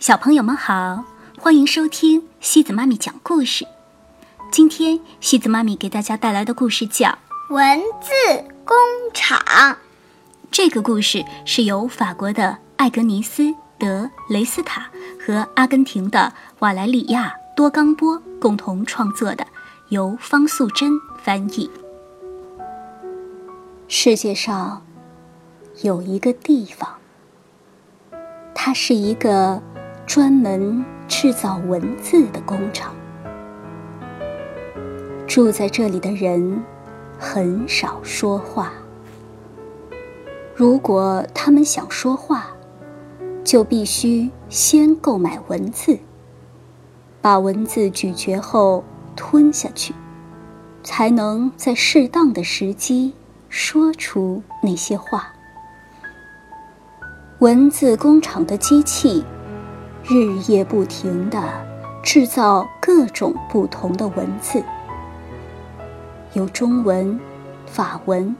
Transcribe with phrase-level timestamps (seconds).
[0.00, 1.04] 小朋友们好，
[1.38, 3.66] 欢迎收听西子妈咪讲故事。
[4.50, 7.08] 今天西子妈咪给大家带来的故事叫
[7.54, 8.10] 《文字
[8.64, 8.74] 工
[9.12, 9.38] 厂》。
[10.50, 13.42] 这个故事是由法国的艾格尼斯·
[13.78, 14.88] 德雷斯塔
[15.20, 19.46] 和阿根廷的瓦莱里亚·多冈波共同创作的，
[19.90, 21.70] 由方素珍翻译。
[23.86, 24.82] 世界上
[25.82, 26.88] 有一个地方，
[28.54, 29.62] 它是一个。
[30.12, 32.92] 专门制造文字的工厂，
[35.24, 36.60] 住在这里的人
[37.16, 38.72] 很少说话。
[40.52, 42.48] 如果他们想说话，
[43.44, 45.96] 就必须先购买文字，
[47.22, 48.82] 把文字咀嚼后
[49.14, 49.94] 吞下去，
[50.82, 53.14] 才能在适当的时机
[53.48, 55.32] 说出那些话。
[57.38, 59.24] 文字工厂的机器。
[60.12, 61.40] 日夜不停地
[62.02, 64.60] 制造各种不同的文字，
[66.32, 67.16] 有中文、
[67.64, 68.34] 法文、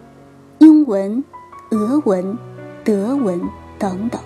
[0.58, 1.22] 英文、
[1.70, 2.36] 俄文、
[2.82, 3.40] 德文
[3.78, 4.20] 等等，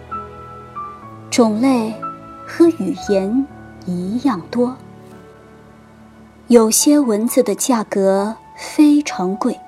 [1.31, 1.93] 种类
[2.47, 3.47] 和语言
[3.85, 4.75] 一样多。
[6.47, 9.61] 有些文字的价格非常贵，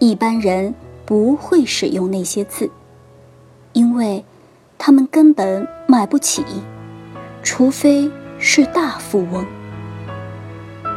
[0.00, 0.74] 一般人
[1.06, 2.70] 不会使用那些字，
[3.72, 4.22] 因为。
[4.76, 6.44] 他们根本买不起，
[7.44, 9.46] 除非是大富翁。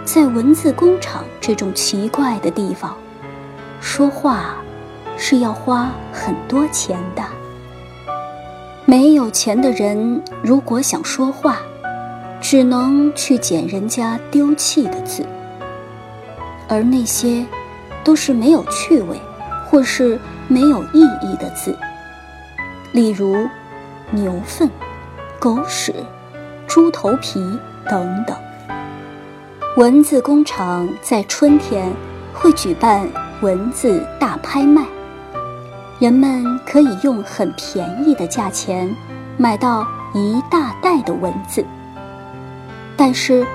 [0.05, 2.95] 在文字工厂这种奇怪的地方，
[3.81, 4.55] 说话
[5.17, 7.21] 是要花很多钱的。
[8.85, 11.59] 没有钱的人如果想说话，
[12.39, 15.25] 只能去捡人家丢弃的字，
[16.69, 17.45] 而那些
[18.05, 19.19] 都是没有趣味
[19.69, 21.77] 或是没有意义的字，
[22.93, 23.47] 例如。
[24.09, 24.69] 牛粪、
[25.37, 25.93] 狗屎、
[26.67, 27.57] 猪头皮
[27.89, 28.37] 等等。
[29.77, 31.91] 文字工厂在春天
[32.33, 33.07] 会举办
[33.41, 34.83] 文字大拍卖，
[35.99, 38.93] 人们可以用很便宜的价钱
[39.37, 41.63] 买到一大袋的文字。
[42.95, 43.45] 但是，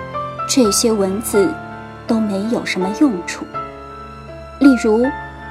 [0.49, 1.53] 这些文字
[2.07, 3.45] 都没有什么用处。
[4.61, 5.07] 例如，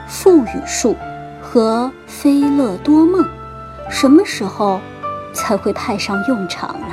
[0.07, 0.95] 富语术
[1.41, 3.25] 和飞乐多梦，
[3.89, 4.79] 什么时候？
[5.33, 6.87] 才会派上用场呢。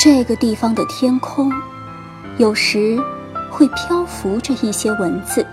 [0.00, 1.52] 这个地方的天空，
[2.36, 2.96] 有时
[3.50, 5.44] 会漂浮着一些文字。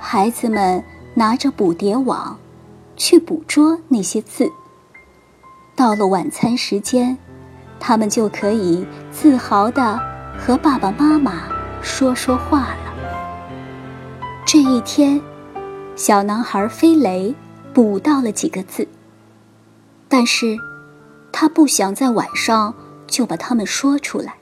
[0.00, 2.38] 孩子们拿着捕蝶网，
[2.96, 4.50] 去捕捉那些字。
[5.76, 7.18] 到了晚餐时间，
[7.78, 10.00] 他们就可以自豪地
[10.38, 11.42] 和爸爸妈妈
[11.82, 14.24] 说说话了。
[14.46, 15.20] 这一天，
[15.94, 17.34] 小男孩飞雷
[17.74, 18.88] 捕到了几个字。
[20.08, 20.56] 但是，
[21.30, 22.74] 他不想在晚上
[23.08, 24.36] 就把它们说出来。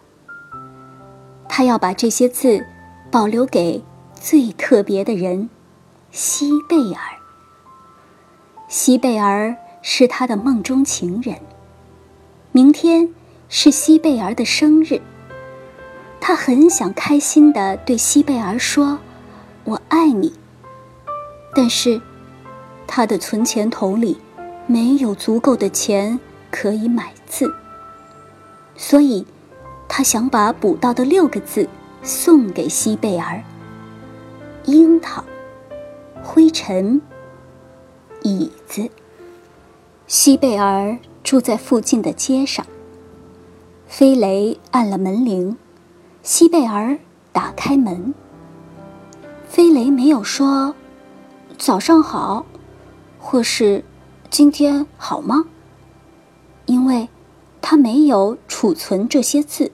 [1.48, 2.62] 他要把这些字
[3.10, 3.82] 保留给
[4.12, 5.48] 最特别的人——
[6.12, 7.00] 西贝尔。
[8.68, 11.36] 西贝尔是他的梦中情人。
[12.52, 13.08] 明天
[13.48, 15.00] 是西贝尔的生日，
[16.20, 18.98] 他很想开心地对西贝尔说
[19.64, 20.34] ：“我爱你。”
[21.54, 22.00] 但是，
[22.86, 24.18] 他的存钱筒里。
[24.68, 26.18] 没有足够的钱
[26.50, 27.54] 可以买字，
[28.76, 29.26] 所以
[29.88, 31.68] 他想把捕到的六个字
[32.02, 33.42] 送给西贝尔：
[34.64, 35.24] 樱桃、
[36.22, 37.00] 灰尘、
[38.22, 38.88] 椅子。
[40.06, 42.64] 西贝尔住在附近的街上。
[43.86, 45.56] 飞雷按了门铃，
[46.22, 46.98] 西贝尔
[47.32, 48.14] 打开门。
[49.48, 50.74] 飞雷没有说
[51.56, 52.44] “早上好”，
[53.18, 53.84] 或是。
[54.28, 55.44] 今天好吗？
[56.66, 57.08] 因为
[57.68, 59.72] 他没有储存这些字，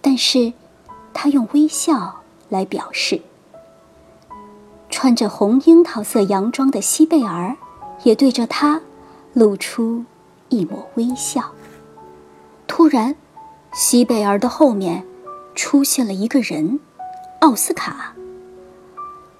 [0.00, 0.52] 但是
[1.12, 3.20] 他用微笑来表示。
[4.88, 7.56] 穿着红樱桃色洋装的西贝尔
[8.04, 8.80] 也对着他
[9.32, 10.04] 露出
[10.48, 11.50] 一抹微笑。
[12.68, 13.16] 突然，
[13.72, 15.04] 西贝尔的后面
[15.56, 16.78] 出现了一个人——
[17.42, 18.14] 奥斯卡。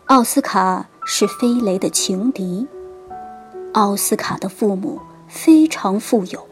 [0.07, 2.67] 奥斯卡是飞雷的情敌。
[3.75, 6.45] 奥斯卡的父母非常富有，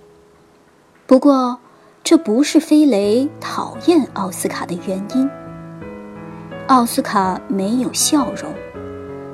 [1.09, 1.59] 不过
[2.05, 5.31] 这不是飞雷讨厌奥斯卡的原因。
[6.67, 8.53] 奥斯卡没有笑容，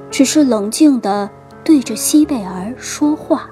[0.08, 1.28] 只是冷静地
[1.64, 3.50] 对着西贝尔说话：“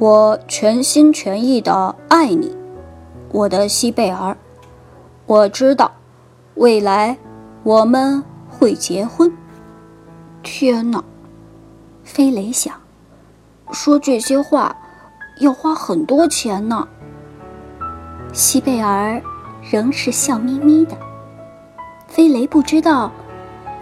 [0.00, 2.56] 我全心全意地爱你，
[3.30, 4.36] 我的西贝尔。
[5.26, 5.92] 我知道，
[6.56, 7.16] 未来
[7.62, 9.32] 我们会结婚。”
[10.42, 11.04] 天哪！
[12.02, 12.74] 飞雷想
[13.70, 14.76] ：“说这些话
[15.38, 16.86] 要花很多钱呢。
[18.32, 19.20] 西贝尔
[19.70, 20.96] 仍是笑眯眯的。
[22.08, 23.10] 飞雷不知道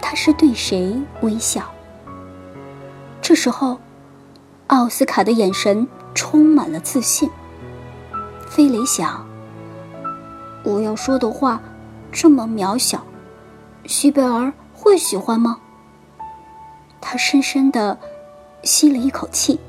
[0.01, 1.63] 他是对谁微笑。
[3.21, 3.79] 这时候，
[4.67, 7.29] 奥斯卡的眼神充满了自信。
[8.47, 9.25] 飞雷想：
[10.63, 11.61] 我要说的话
[12.11, 13.03] 这么渺小，
[13.85, 15.59] 西贝尔会喜欢吗？
[17.01, 17.97] 他深深的
[18.63, 19.59] 吸了一口气，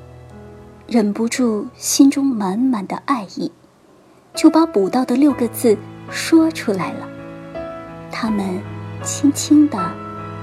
[0.86, 3.50] 忍不住心中满满的爱意，
[4.34, 5.76] 就把补到的六个字
[6.10, 7.08] 说出来了。
[8.12, 8.60] 他们
[9.02, 9.78] 轻轻地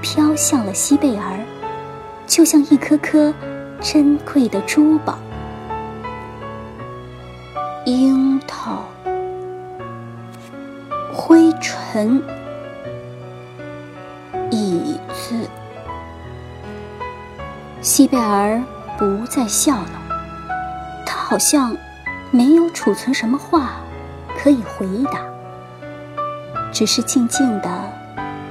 [0.02, 1.38] 飘向了西贝尔，
[2.26, 3.32] 就像一颗颗
[3.80, 5.18] 珍贵的珠宝。
[7.86, 8.84] 樱桃、
[11.12, 12.22] 灰尘、
[14.50, 15.34] 椅子。
[17.80, 18.62] 西贝尔
[18.98, 20.02] 不再笑了，
[21.26, 21.74] 好像
[22.30, 23.76] 没有储存什么话
[24.38, 25.20] 可以回答，
[26.70, 27.70] 只是静静的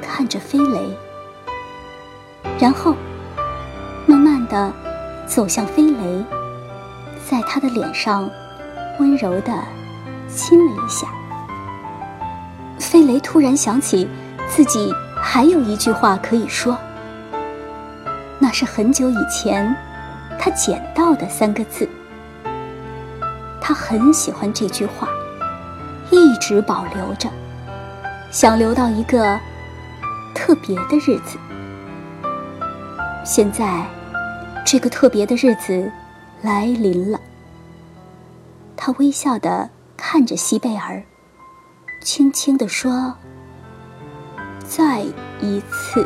[0.01, 0.97] 看着飞雷，
[2.59, 2.95] 然后
[4.07, 4.73] 慢慢的
[5.27, 6.25] 走向飞雷，
[7.29, 8.27] 在他的脸上
[8.99, 9.53] 温柔的
[10.27, 11.07] 亲了一下。
[12.79, 14.09] 飞雷突然想起
[14.49, 16.75] 自己还有一句话可以说。
[18.39, 19.75] 那是很久以前，
[20.39, 21.87] 他捡到的三个字。
[23.65, 25.07] 他很喜欢这句话，
[26.11, 27.29] 一直保留着，
[28.29, 29.39] 想留到一个
[30.35, 31.37] 特别的日子。
[33.23, 33.87] 现在，
[34.65, 35.89] 这个特别的日子
[36.41, 37.17] 来临了。
[38.75, 41.01] 他微笑的看着西贝尔，
[42.03, 43.15] 轻轻的说
[44.67, 45.05] ：“再
[45.39, 46.05] 一次。”